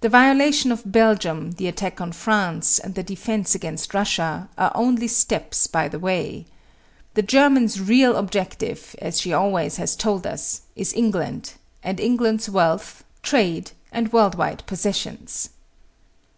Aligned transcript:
The 0.00 0.08
violation 0.08 0.72
of 0.72 0.90
Belgium, 0.90 1.50
the 1.58 1.66
attack 1.68 2.00
on 2.00 2.12
France 2.12 2.78
and 2.78 2.94
the 2.94 3.02
defense 3.02 3.54
against 3.54 3.92
Russia, 3.92 4.48
are 4.56 4.72
only 4.74 5.06
steps 5.06 5.66
by 5.66 5.88
the 5.88 5.98
way. 5.98 6.46
The 7.12 7.20
German's 7.22 7.78
real 7.78 8.16
objective, 8.16 8.96
as 8.98 9.20
she 9.20 9.30
always 9.34 9.76
has 9.76 9.94
told 9.94 10.26
us, 10.26 10.62
is 10.74 10.94
England, 10.94 11.52
and 11.82 12.00
England's 12.00 12.48
wealth, 12.48 13.04
trade 13.20 13.72
and 13.92 14.10
worldwide 14.10 14.64
possessions. 14.64 15.50